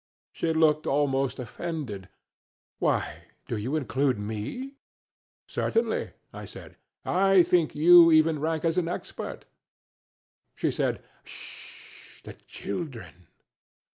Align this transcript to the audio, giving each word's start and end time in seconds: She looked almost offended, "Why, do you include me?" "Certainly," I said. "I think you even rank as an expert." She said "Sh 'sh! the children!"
She 0.31 0.51
looked 0.51 0.87
almost 0.87 1.37
offended, 1.37 2.09
"Why, 2.79 3.25
do 3.47 3.55
you 3.55 3.75
include 3.75 4.17
me?" 4.17 4.77
"Certainly," 5.45 6.09
I 6.33 6.45
said. 6.45 6.77
"I 7.05 7.43
think 7.43 7.75
you 7.75 8.11
even 8.11 8.39
rank 8.39 8.65
as 8.65 8.79
an 8.79 8.87
expert." 8.87 9.45
She 10.55 10.71
said 10.71 11.03
"Sh 11.23 12.15
'sh! 12.17 12.21
the 12.23 12.33
children!" 12.33 13.27